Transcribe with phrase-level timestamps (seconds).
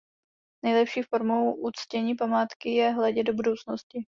[0.61, 4.05] Nejlepší formou uctění památky je hledět do budoucnosti.